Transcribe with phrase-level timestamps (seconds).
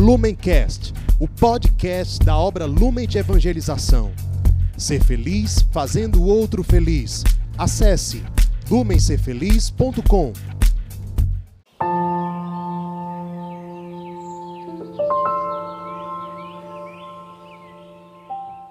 [0.00, 4.10] Lumencast, o podcast da obra Lumen de Evangelização.
[4.74, 7.22] Ser feliz fazendo o outro feliz.
[7.58, 8.24] Acesse
[8.70, 10.32] lumencerfeliz.com.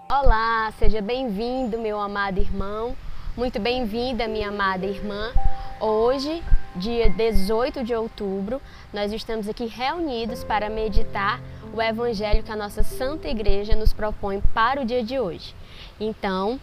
[0.10, 2.96] Olá, seja bem-vindo, meu amado irmão.
[3.38, 5.32] Muito bem-vinda, minha amada irmã.
[5.80, 6.42] Hoje,
[6.76, 8.62] dia 18 de outubro,
[8.94, 11.42] nós estamos aqui reunidos para meditar
[11.74, 15.56] o evangelho que a nossa Santa Igreja nos propõe para o dia de hoje.
[16.00, 16.60] Então,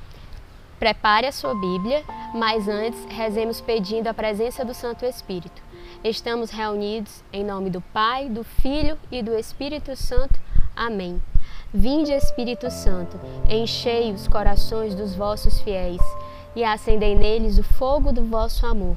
[0.78, 2.02] prepare a sua Bíblia,
[2.34, 5.62] mas antes rezemos pedindo a presença do Santo Espírito.
[6.04, 10.38] Estamos reunidos em nome do Pai, do Filho e do Espírito Santo.
[10.74, 11.20] Amém.
[11.72, 16.00] Vinde, Espírito Santo, enchei os corações dos vossos fiéis
[16.54, 18.96] e acendei neles o fogo do vosso amor.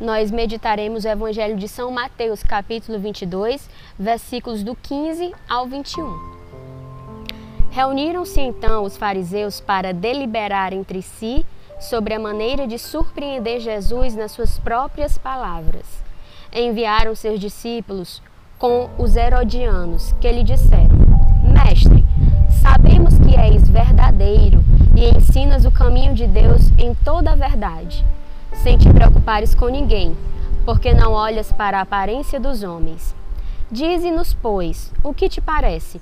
[0.00, 6.40] nós meditaremos o Evangelho de São Mateus, capítulo 22, versículos do 15 ao 21.
[7.70, 11.44] Reuniram-se então os fariseus para deliberar entre si
[11.78, 15.84] sobre a maneira de surpreender Jesus nas suas próprias palavras.
[16.52, 18.22] Enviaram seus discípulos
[18.58, 20.98] com os herodianos, que lhe disseram:
[21.44, 22.04] Mestre,
[22.60, 24.62] Sabemos que és verdadeiro
[24.94, 28.04] e ensinas o caminho de Deus em toda a verdade,
[28.62, 30.16] sem te preocupares com ninguém,
[30.64, 33.14] porque não olhas para a aparência dos homens.
[33.70, 36.00] Dize-nos, pois, o que te parece?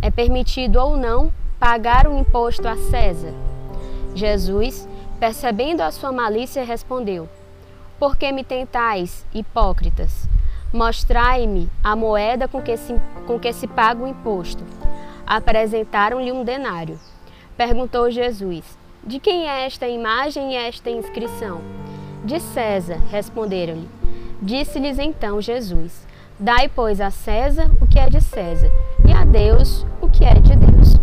[0.00, 3.32] É permitido ou não pagar um imposto a César?
[4.14, 7.28] Jesus, percebendo a sua malícia, respondeu:
[7.98, 10.28] Por que me tentais, hipócritas?
[10.72, 12.94] Mostrai-me a moeda com que se,
[13.26, 14.62] com que se paga o imposto
[15.28, 16.98] apresentaram-lhe um denário.
[17.56, 18.64] Perguntou Jesus:
[19.04, 21.60] De quem é esta imagem e esta inscrição?
[22.24, 23.88] De César, responderam-lhe.
[24.42, 26.06] Disse-lhes então Jesus:
[26.38, 28.70] Dai, pois, a César o que é de César,
[29.06, 30.96] e a Deus o que é de Deus.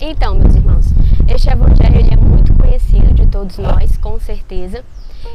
[0.00, 0.86] Então, meus irmãos,
[1.32, 4.84] este evangelho é muito conhecido de todos nós, com certeza.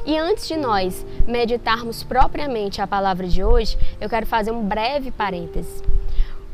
[0.06, 5.12] E antes de nós meditarmos propriamente a palavra de hoje, eu quero fazer um breve
[5.12, 5.82] parêntese.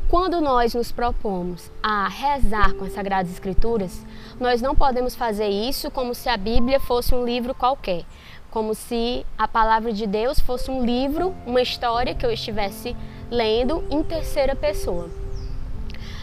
[0.08, 4.02] Quando nós nos propomos a rezar com as Sagradas Escrituras,
[4.40, 8.06] nós não podemos fazer isso como se a Bíblia fosse um livro qualquer,
[8.50, 12.96] como se a palavra de Deus fosse um livro, uma história que eu estivesse
[13.30, 15.10] lendo em terceira pessoa.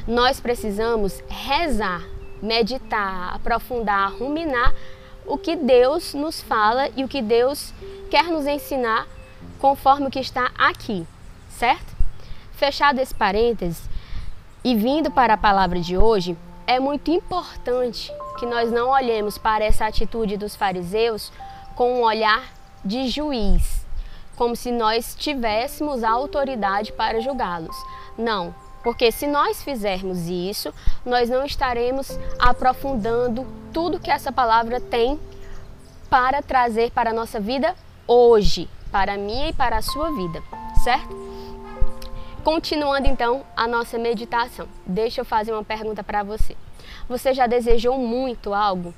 [0.07, 2.02] Nós precisamos rezar,
[2.41, 4.73] meditar, aprofundar, ruminar
[5.28, 7.72] o que Deus nos fala e o que Deus
[8.09, 9.07] quer nos ensinar
[9.59, 11.06] conforme o que está aqui,
[11.50, 11.95] certo?
[12.56, 13.90] Fechado esse parênteses
[14.64, 19.64] e vindo para a palavra de hoje, é muito importante que nós não olhemos para
[19.64, 21.32] essa atitude dos fariseus
[21.76, 22.44] com um olhar
[22.84, 23.86] de juiz,
[24.38, 27.76] como se nós tivéssemos a autoridade para julgá-los.
[28.18, 30.74] Não, porque se nós fizermos isso,
[31.06, 35.20] nós não estaremos aprofundando tudo que essa palavra tem
[36.10, 37.76] para trazer para a nossa vida
[38.08, 40.42] hoje, para a minha e para a sua vida,
[40.84, 41.34] certo?
[42.46, 46.56] Continuando então a nossa meditação, deixa eu fazer uma pergunta para você.
[47.10, 48.94] Você já desejou muito algo?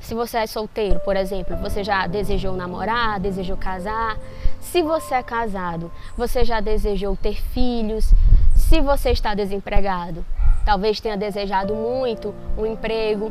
[0.00, 4.16] Se você é solteiro, por exemplo, você já desejou namorar, desejou casar?
[4.58, 8.10] Se você é casado, você já desejou ter filhos?
[8.54, 10.24] Se você está desempregado,
[10.64, 13.30] talvez tenha desejado muito um emprego.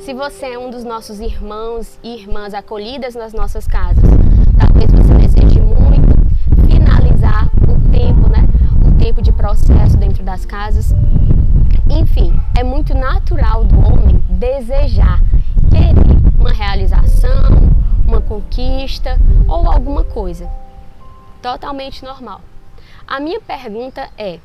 [0.00, 4.04] Se você é um dos nossos irmãos e irmãs acolhidas nas nossas casas,
[4.58, 8.46] talvez você deseje muito finalizar o tempo, né?
[9.18, 10.92] Tempo de processo dentro das casas.
[11.90, 15.20] Enfim, é muito natural do homem desejar,
[15.70, 17.42] querer uma realização,
[18.06, 20.48] uma conquista ou alguma coisa.
[21.42, 22.40] Totalmente normal.
[23.06, 24.38] A minha pergunta é: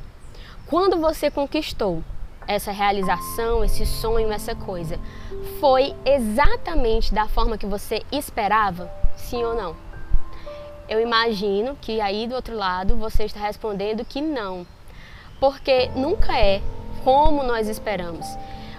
[0.66, 2.02] quando você conquistou
[2.46, 4.98] essa realização, esse sonho, essa coisa,
[5.60, 8.90] foi exatamente da forma que você esperava?
[9.16, 9.84] Sim ou não?
[10.88, 14.66] eu imagino que aí do outro lado você está respondendo que não,
[15.44, 16.62] porque nunca é
[17.04, 18.26] como nós esperamos.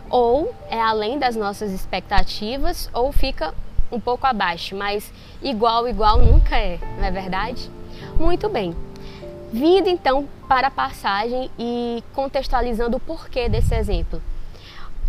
[0.10, 3.54] Ou é além das nossas expectativas, ou fica
[3.92, 5.14] um pouco abaixo, mas
[5.44, 7.70] igual, igual nunca é, não é verdade?
[8.20, 8.76] Muito bem.
[9.54, 14.20] Vindo então para a passagem e contextualizando o porquê desse exemplo.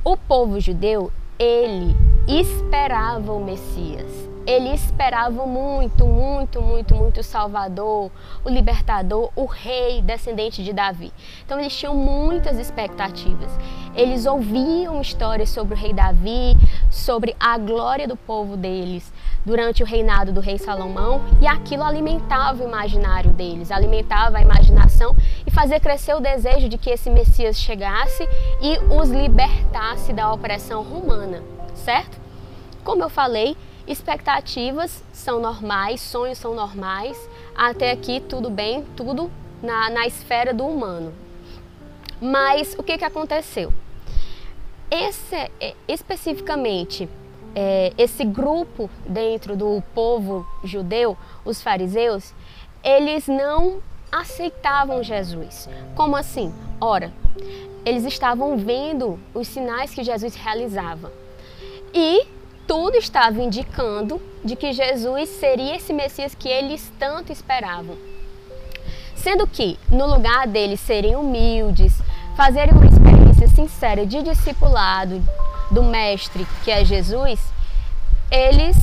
[0.05, 1.97] O povo judeu, ele
[2.29, 4.25] esperava o Messias.
[4.46, 8.12] Ele esperava muito, muito, muito, muito o Salvador,
[8.44, 11.12] o libertador, o rei descendente de Davi.
[11.44, 13.50] Então eles tinham muitas expectativas.
[13.94, 16.56] Eles ouviam histórias sobre o rei Davi,
[16.90, 19.12] sobre a glória do povo deles
[19.44, 25.14] durante o reinado do rei Salomão, e aquilo alimentava o imaginário deles, alimentava a imaginação
[25.46, 28.28] e fazia crescer o desejo de que esse Messias chegasse
[28.60, 31.43] e os libertasse da opressão romana,
[31.75, 32.19] certo?
[32.82, 37.16] Como eu falei, expectativas são normais, sonhos são normais.
[37.54, 39.30] Até aqui tudo bem, tudo
[39.62, 41.12] na, na esfera do humano.
[42.20, 43.72] Mas o que, que aconteceu?
[44.90, 47.08] Esse, é, especificamente,
[47.54, 52.32] é, esse grupo dentro do povo judeu, os fariseus,
[52.82, 55.68] eles não aceitavam Jesus.
[55.94, 56.52] Como assim?
[56.80, 57.12] Ora,
[57.84, 61.12] eles estavam vendo os sinais que Jesus realizava.
[61.92, 62.26] E
[62.66, 67.96] tudo estava indicando de que Jesus seria esse Messias que eles tanto esperavam.
[69.14, 71.94] Sendo que, no lugar deles serem humildes,
[72.36, 75.22] fazerem uma experiência sincera de discipulado
[75.70, 77.40] do Mestre, que é Jesus,
[78.30, 78.76] eles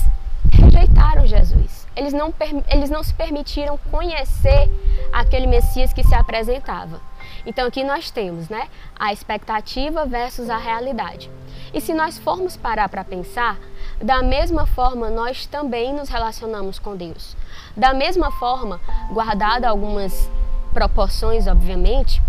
[0.52, 1.88] rejeitaram Jesus.
[1.96, 2.34] Eles não,
[2.70, 4.70] eles não se permitiram conhecer
[5.12, 7.00] aquele Messias que se apresentava.
[7.46, 11.30] Então aqui nós temos né, a expectativa versus a realidade.
[11.74, 13.58] E se nós formos parar para pensar,
[14.04, 17.38] da mesma forma nós também nos relacionamos com Deus.
[17.76, 20.30] Da mesma forma, guardado algumas
[20.74, 22.22] proporções, obviamente,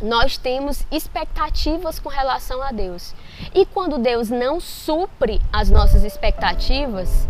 [0.00, 3.14] nós temos expectativas com relação a Deus.
[3.54, 7.28] E quando Deus não supre as nossas expectativas,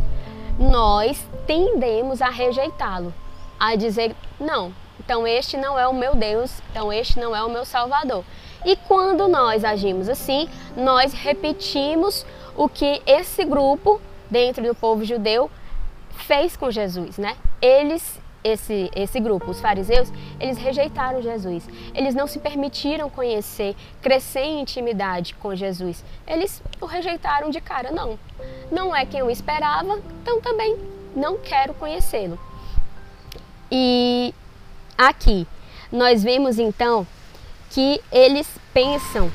[0.59, 3.13] nós tendemos a rejeitá-lo,
[3.59, 7.51] a dizer: não, então este não é o meu Deus, então este não é o
[7.51, 8.25] meu Salvador.
[8.65, 12.25] E quando nós agimos assim, nós repetimos
[12.57, 14.01] o que esse grupo
[14.31, 15.51] dentro do povo judeu
[16.11, 17.37] fez com Jesus, né?
[17.61, 20.09] Eles esse, esse grupo, os fariseus,
[20.39, 21.69] eles rejeitaram Jesus.
[21.93, 26.05] Eles não se permitiram conhecer, crescer em intimidade com Jesus.
[26.27, 27.91] Eles o rejeitaram de cara.
[27.91, 28.17] Não,
[28.71, 30.77] não é quem eu esperava, então também
[31.15, 32.39] não quero conhecê-lo.
[33.71, 34.33] E
[34.97, 35.47] aqui
[35.91, 37.05] nós vemos então
[37.71, 39.31] que eles pensam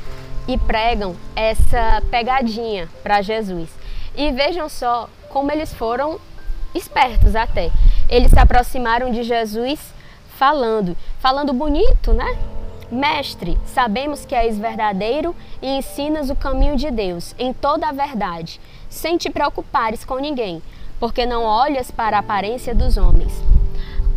[0.53, 3.69] e pregam essa pegadinha para Jesus.
[4.15, 6.19] E vejam só como eles foram
[6.75, 7.71] espertos até.
[8.09, 9.79] Eles se aproximaram de Jesus
[10.37, 12.37] falando, falando bonito, né?
[12.91, 18.59] Mestre, sabemos que és verdadeiro e ensinas o caminho de Deus em toda a verdade,
[18.89, 20.61] sem te preocupares com ninguém,
[20.99, 23.31] porque não olhas para a aparência dos homens.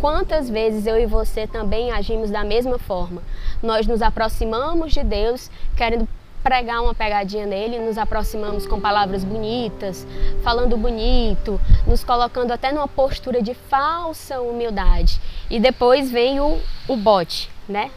[0.00, 3.22] Quantas vezes eu e você também agimos da mesma forma?
[3.62, 6.08] Nós nos aproximamos de Deus querendo
[6.44, 10.06] pregar uma pegadinha nele, nos aproximamos com palavras bonitas,
[10.42, 15.18] falando bonito, nos colocando até numa postura de falsa humildade.
[15.48, 17.90] E depois vem o, o bote, né?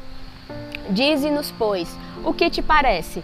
[0.89, 3.21] Dize-nos, pois, o que te parece?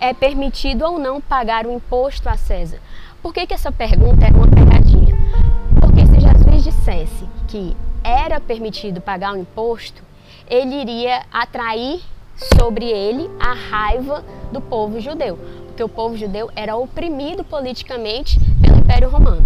[0.00, 2.78] É permitido ou não pagar o imposto a César?
[3.22, 5.14] Por que, que essa pergunta era uma pegadinha?
[5.78, 10.02] Porque se Jesus dissesse que era permitido pagar o imposto,
[10.48, 12.02] ele iria atrair
[12.36, 18.78] sobre ele a raiva do povo judeu, porque o povo judeu era oprimido politicamente pelo
[18.78, 19.44] Império Romano.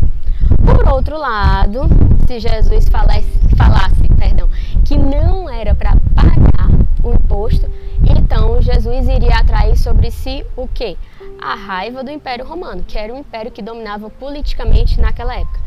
[0.64, 1.82] Por outro lado,
[2.26, 4.48] se Jesus falasse, falasse perdão,
[4.84, 6.68] que não era para pagar
[7.02, 7.68] o imposto,
[8.02, 10.96] então Jesus iria atrair sobre si o que?
[11.40, 15.60] A raiva do Império Romano, que era um império que dominava politicamente naquela época.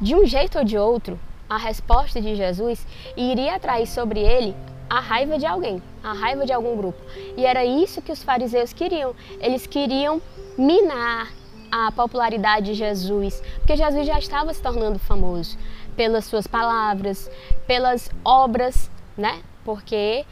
[0.00, 4.54] De um jeito ou de outro, a resposta de Jesus iria atrair sobre ele
[4.88, 7.00] a raiva de alguém, a raiva de algum grupo.
[7.36, 9.14] E era isso que os fariseus queriam.
[9.40, 10.20] Eles queriam
[10.56, 11.32] minar
[11.70, 15.58] a popularidade de Jesus, porque Jesus já estava se tornando famoso
[15.96, 17.30] pelas suas palavras,
[17.66, 19.42] pelas obras, né?
[19.64, 20.24] Porque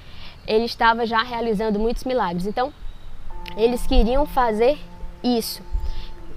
[0.47, 2.47] ele estava já realizando muitos milagres.
[2.47, 2.73] Então,
[3.57, 4.79] eles queriam fazer
[5.23, 5.63] isso.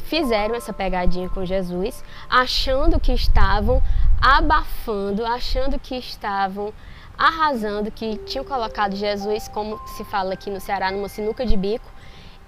[0.06, 3.82] Fizeram essa pegadinha com Jesus, achando que estavam
[4.22, 6.74] abafando, achando que estavam
[7.18, 11.90] arrasando, que tinham colocado Jesus, como se fala aqui no Ceará, numa sinuca de bico.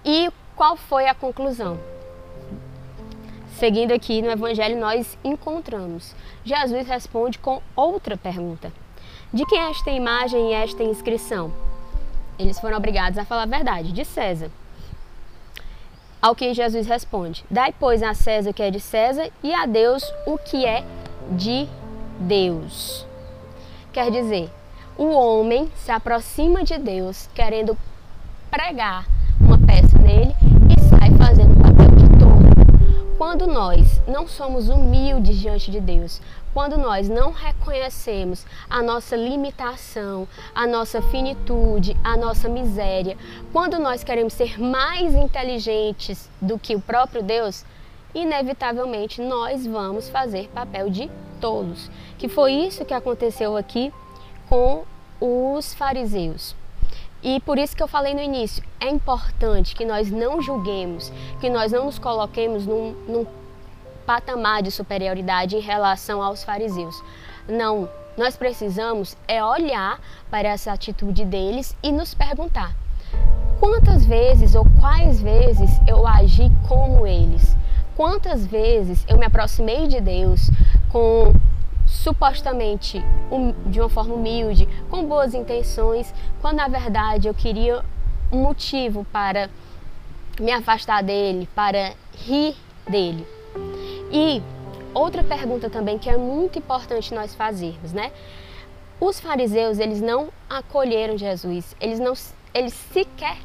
[0.04, 1.80] E qual foi a conclusão?
[3.58, 6.16] Seguindo aqui no Evangelho, nós encontramos.
[6.44, 8.72] Jesus responde com outra pergunta:
[9.34, 11.52] De quem é esta imagem e esta inscrição?
[12.38, 14.52] Eles foram obrigados a falar a verdade, de César.
[16.22, 19.66] Ao que Jesus responde: Dai, pois, a César o que é de César e a
[19.66, 20.86] Deus o que é
[21.32, 21.68] de
[22.20, 23.06] Deus.
[23.92, 24.52] Quer dizer,
[24.98, 27.78] o homem se aproxima de Deus querendo
[28.50, 29.06] pregar
[29.40, 30.36] uma peça nele
[30.76, 33.16] e sai fazendo o papel de tolo.
[33.16, 36.20] Quando nós não somos humildes diante de Deus,
[36.52, 43.16] quando nós não reconhecemos a nossa limitação, a nossa finitude, a nossa miséria,
[43.54, 47.64] quando nós queremos ser mais inteligentes do que o próprio Deus,
[48.16, 51.08] inevitavelmente nós vamos fazer papel de
[51.40, 51.92] tolos.
[52.18, 53.94] Que foi isso que aconteceu aqui
[54.50, 54.84] com
[55.20, 56.56] os fariseus.
[57.24, 61.50] E por isso que eu falei no início, é importante que nós não julguemos, que
[61.50, 63.26] nós não nos coloquemos num, num
[64.06, 67.04] patamar de superioridade em relação aos fariseus.
[67.48, 70.00] Não, nós precisamos é olhar
[70.30, 72.76] para essa atitude deles e nos perguntar:
[73.60, 77.56] quantas vezes ou quais vezes eu agi como eles?
[77.96, 80.52] Quantas vezes eu me aproximei de Deus
[80.90, 81.34] com
[81.88, 83.02] supostamente
[83.32, 87.84] um, de uma forma humilde, com boas intenções, quando na verdade eu queria
[88.32, 89.50] um motivo para
[90.40, 92.56] me afastar dele, para rir
[92.88, 93.26] dele.
[94.12, 94.42] E
[94.94, 98.12] outra pergunta também que é muito importante nós fazermos, né?
[99.00, 102.14] Os fariseus, eles não acolheram Jesus, eles não
[102.54, 103.38] eles sequer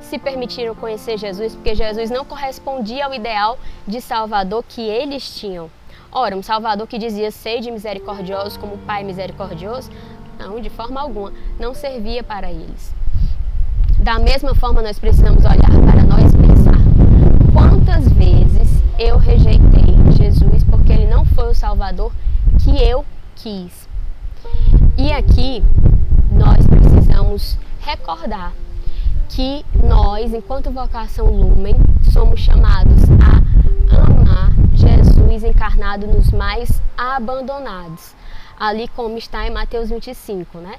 [0.00, 5.70] se permitiram conhecer Jesus, porque Jesus não correspondia ao ideal de Salvador que eles tinham.
[6.10, 9.90] Ora, um Salvador que dizia sede misericordioso como Pai misericordioso,
[10.38, 12.94] não, de forma alguma, não servia para eles.
[13.98, 16.78] Da mesma forma, nós precisamos olhar para nós e pensar:
[17.52, 22.10] quantas vezes eu rejeitei Jesus porque ele não foi o Salvador
[22.64, 23.04] que eu
[23.36, 23.88] quis?
[24.96, 25.62] E aqui
[26.32, 28.52] nós precisamos recordar
[29.28, 31.76] que nós, enquanto vocação Lumen,
[32.12, 33.37] somos chamados a
[35.28, 38.14] Jesus encarnado nos mais abandonados.
[38.58, 40.76] Ali como está em Mateus 25, né?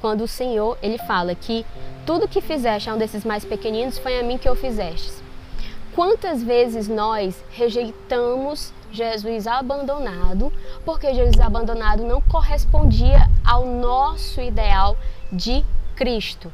[0.00, 1.64] Quando o Senhor, ele fala que
[2.04, 5.12] tudo que fizeste a um desses mais pequeninos foi a mim que eu fizeste.
[5.94, 10.52] Quantas vezes nós rejeitamos Jesus abandonado,
[10.84, 14.96] porque Jesus abandonado não correspondia ao nosso ideal
[15.32, 16.52] de Cristo.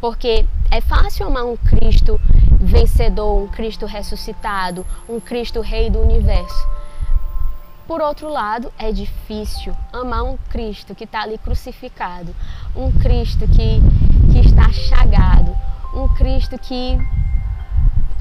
[0.00, 2.20] Porque é fácil amar um Cristo
[2.60, 6.68] vencedor, um Cristo ressuscitado, um Cristo Rei do universo.
[7.86, 12.34] Por outro lado, é difícil amar um Cristo que está ali crucificado,
[12.74, 13.80] um Cristo que,
[14.32, 15.56] que está chagado,
[15.94, 16.98] um Cristo que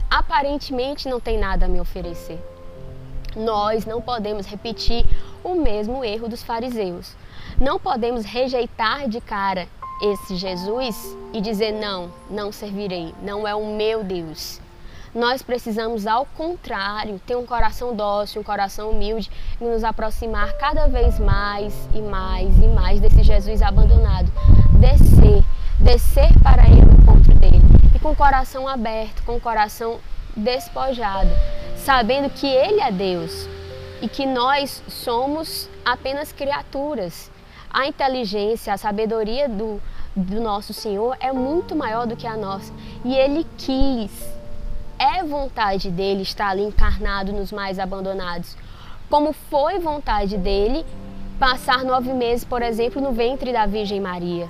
[0.09, 2.39] aparentemente não tem nada a me oferecer.
[3.35, 5.03] Nós não podemos repetir
[5.43, 7.15] o mesmo erro dos fariseus.
[7.59, 9.67] Não podemos rejeitar de cara
[9.99, 14.61] esse Jesus e dizer: não, não servirei, não é o meu Deus.
[15.15, 19.31] Nós precisamos, ao contrário, ter um coração dócil, um coração humilde
[19.61, 24.29] e nos aproximar cada vez mais e mais e mais desse Jesus abandonado.
[24.77, 25.41] Descer,
[25.79, 27.61] descer para ir no encontro dele
[27.95, 29.99] e com o coração aberto, com o coração
[30.35, 31.29] despojado,
[31.77, 33.47] sabendo que ele é Deus
[34.01, 37.31] e que nós somos apenas criaturas
[37.75, 39.81] a inteligência, a sabedoria do,
[40.15, 42.71] do nosso Senhor é muito maior do que a nossa.
[43.03, 44.11] E Ele quis,
[44.97, 48.55] é vontade dele estar ali encarnado nos mais abandonados.
[49.09, 50.85] Como foi vontade dele
[51.39, 54.49] passar nove meses, por exemplo, no ventre da Virgem Maria.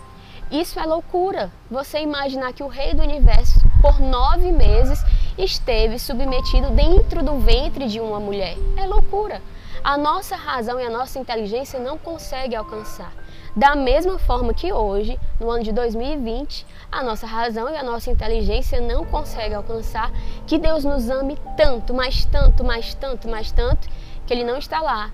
[0.51, 1.51] Isso é loucura.
[1.69, 5.03] Você imaginar que o Rei do Universo, por nove meses,
[5.37, 8.55] esteve submetido dentro do ventre de uma mulher.
[8.77, 9.41] É loucura
[9.85, 13.13] a nossa razão e a nossa inteligência não consegue alcançar.
[13.55, 18.11] Da mesma forma que hoje, no ano de 2020, a nossa razão e a nossa
[18.11, 20.11] inteligência não conseguem alcançar
[20.45, 23.87] que Deus nos ame tanto, mais tanto, mais tanto, mais tanto,
[24.27, 25.09] que Ele não está lá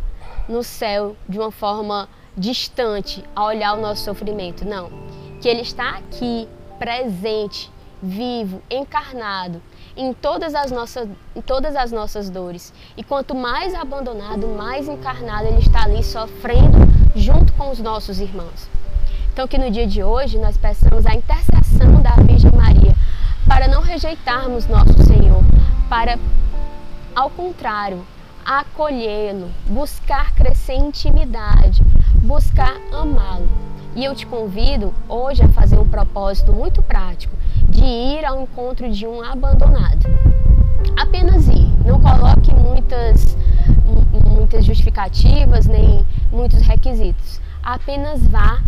[0.49, 4.65] no céu de uma forma distante a olhar o nosso sofrimento.
[4.67, 4.89] Não.
[5.39, 7.71] Que Ele está aqui, presente,
[8.01, 9.61] vivo, encarnado,
[9.95, 12.73] em todas as nossas, em todas as nossas dores.
[12.97, 16.79] E quanto mais abandonado, mais encarnado ele está ali sofrendo
[17.15, 18.67] junto com os nossos irmãos.
[19.31, 22.95] Então que no dia de hoje nós peçamos a intercessão da Virgem Maria
[23.47, 25.43] para não rejeitarmos nosso Senhor,
[25.87, 26.17] para
[27.15, 28.03] ao contrário,
[28.43, 31.83] acolhê-lo, buscar crescer em intimidade,
[32.23, 33.47] buscar amá-lo.
[33.95, 37.35] E eu te convido hoje a fazer um propósito muito prático
[37.69, 40.07] de ir ao encontro de um abandonado.
[40.97, 43.37] Apenas ir, não coloque muitas,
[44.27, 47.39] muitas justificativas nem muitos requisitos.
[47.63, 48.59] Apenas vá,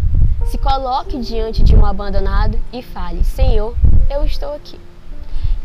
[0.46, 3.76] se coloque diante de um abandonado e fale: Senhor,
[4.10, 4.80] eu estou aqui.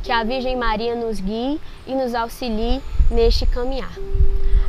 [0.02, 2.80] Que a Virgem Maria nos guie e nos auxilie
[3.10, 3.92] neste caminhar.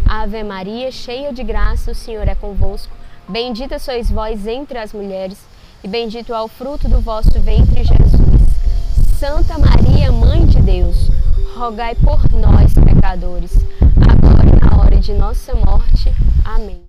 [0.06, 2.92] Ave Maria, cheia de graça, o Senhor é convosco.
[3.28, 5.38] Bendita sois vós entre as mulheres,
[5.84, 8.20] e bendito é o fruto do vosso ventre, Jesus.
[9.18, 11.10] Santa Maria, Mãe de Deus,
[11.56, 13.54] rogai por nós, pecadores,
[14.10, 16.12] agora e na hora de nossa morte.
[16.44, 16.88] Amém.